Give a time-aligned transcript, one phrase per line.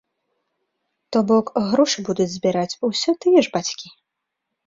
[1.15, 3.87] То бок грошы будуць збіраць усё тыя ж бацькі.